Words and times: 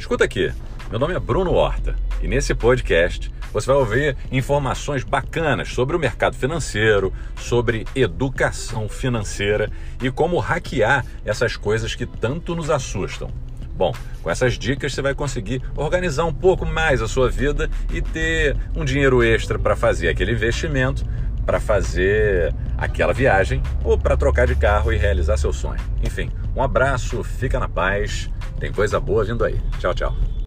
Escuta 0.00 0.24
aqui, 0.24 0.50
meu 0.88 0.98
nome 0.98 1.14
é 1.14 1.20
Bruno 1.20 1.52
Horta 1.52 1.94
e 2.22 2.26
nesse 2.26 2.54
podcast 2.54 3.30
você 3.52 3.66
vai 3.66 3.76
ouvir 3.76 4.16
informações 4.32 5.04
bacanas 5.04 5.68
sobre 5.68 5.94
o 5.94 6.00
mercado 6.00 6.34
financeiro, 6.34 7.12
sobre 7.36 7.86
educação 7.94 8.88
financeira 8.88 9.70
e 10.02 10.10
como 10.10 10.38
hackear 10.38 11.04
essas 11.22 11.54
coisas 11.54 11.94
que 11.94 12.06
tanto 12.06 12.56
nos 12.56 12.70
assustam. 12.70 13.30
Bom, 13.76 13.92
com 14.22 14.30
essas 14.30 14.58
dicas 14.58 14.94
você 14.94 15.02
vai 15.02 15.14
conseguir 15.14 15.62
organizar 15.76 16.24
um 16.24 16.32
pouco 16.32 16.64
mais 16.64 17.02
a 17.02 17.06
sua 17.06 17.28
vida 17.28 17.68
e 17.92 18.00
ter 18.00 18.56
um 18.74 18.86
dinheiro 18.86 19.22
extra 19.22 19.58
para 19.58 19.76
fazer 19.76 20.08
aquele 20.08 20.32
investimento, 20.32 21.04
para 21.50 21.58
fazer 21.58 22.54
aquela 22.78 23.12
viagem 23.12 23.60
ou 23.82 23.98
para 23.98 24.16
trocar 24.16 24.46
de 24.46 24.54
carro 24.54 24.92
e 24.92 24.96
realizar 24.96 25.36
seu 25.36 25.52
sonho. 25.52 25.80
Enfim, 26.00 26.30
um 26.54 26.62
abraço, 26.62 27.24
fica 27.24 27.58
na 27.58 27.68
paz, 27.68 28.30
tem 28.60 28.70
coisa 28.70 29.00
boa 29.00 29.24
vindo 29.24 29.44
aí. 29.44 29.60
Tchau, 29.80 29.92
tchau. 29.92 30.39